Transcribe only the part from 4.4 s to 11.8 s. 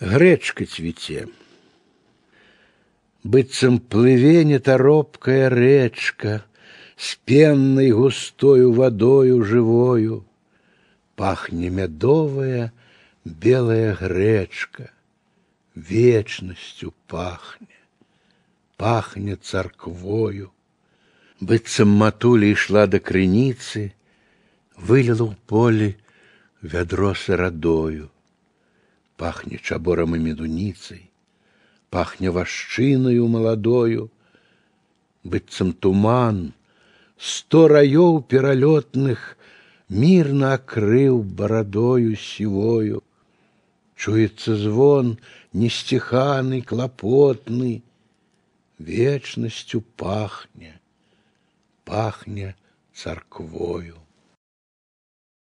нетаропкая рэчка с пенной густою водою живою, Пахне